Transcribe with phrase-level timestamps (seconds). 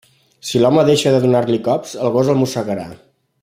[0.51, 2.91] Si l'home deixa de donar-li cops, el gos el mossegarà.